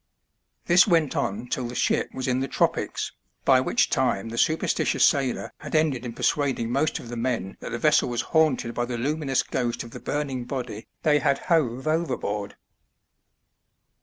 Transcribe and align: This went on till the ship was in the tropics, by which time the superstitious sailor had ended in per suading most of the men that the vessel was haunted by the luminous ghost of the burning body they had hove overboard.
This 0.65 0.87
went 0.87 1.15
on 1.15 1.45
till 1.45 1.67
the 1.67 1.75
ship 1.75 2.09
was 2.11 2.27
in 2.27 2.39
the 2.39 2.47
tropics, 2.47 3.11
by 3.45 3.61
which 3.61 3.91
time 3.91 4.29
the 4.29 4.37
superstitious 4.39 5.05
sailor 5.05 5.53
had 5.59 5.75
ended 5.75 6.03
in 6.05 6.13
per 6.13 6.23
suading 6.23 6.69
most 6.69 6.97
of 6.97 7.07
the 7.09 7.15
men 7.15 7.55
that 7.59 7.69
the 7.71 7.77
vessel 7.77 8.09
was 8.09 8.21
haunted 8.33 8.73
by 8.73 8.85
the 8.85 8.97
luminous 8.97 9.43
ghost 9.43 9.83
of 9.83 9.91
the 9.91 9.99
burning 9.99 10.45
body 10.45 10.87
they 11.03 11.19
had 11.19 11.37
hove 11.37 11.85
overboard. 11.87 12.55